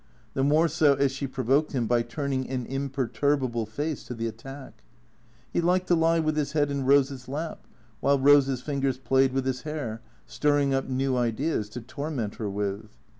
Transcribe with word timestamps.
The 0.33 0.43
more 0.43 0.67
so 0.67 0.95
as 0.95 1.11
she 1.11 1.27
provoked 1.27 1.73
him 1.73 1.85
by 1.85 2.01
turning 2.01 2.49
an 2.49 2.65
imperturbable 2.65 3.67
face 3.67 4.03
to 4.05 4.15
the 4.15 4.25
attack. 4.25 4.81
He 5.53 5.61
liked 5.61 5.85
to 5.89 5.95
lie 5.95 6.17
with 6.17 6.35
his 6.35 6.53
head 6.53 6.71
in 6.71 6.85
Eose's 6.87 7.27
lap, 7.27 7.67
while 7.99 8.17
Eose's 8.17 8.63
fingers 8.63 8.97
played 8.97 9.31
with 9.31 9.45
his 9.45 9.61
hair, 9.61 10.01
stirring 10.25 10.73
up 10.73 10.89
new 10.89 11.15
ideas 11.17 11.69
to 11.69 11.81
torment 11.81 12.37
her 12.37 12.49
with. 12.49 12.97